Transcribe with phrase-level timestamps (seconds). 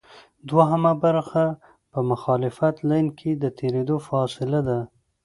[0.49, 1.45] دوهمه برخه
[1.91, 2.57] په مخالف
[2.89, 4.79] لین کې د تېرېدو فاصله ده